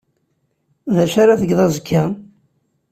D 0.95 0.97
acu 1.03 1.17
ara 1.23 1.39
tgeḍ 1.41 1.59
azekka? 1.65 2.03